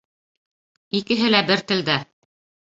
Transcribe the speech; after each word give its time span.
Икеһе 1.01 1.29
лә 1.35 1.43
бер 1.51 1.63
телдә. 1.73 1.99